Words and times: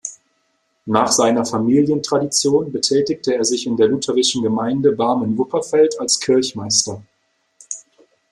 Nach 0.87 1.11
seiner 1.11 1.45
Familientradition 1.45 2.71
betätigte 2.71 3.35
er 3.35 3.45
sich 3.45 3.67
in 3.67 3.77
der 3.77 3.87
lutherischen 3.87 4.41
Gemeinde 4.41 4.93
Barmen-Wupperfeld 4.93 5.99
als 5.99 6.19
Kirchmeister. 6.19 7.03